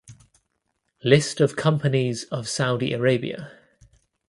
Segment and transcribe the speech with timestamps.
[1.03, 3.51] List of companies of Saudi Arabia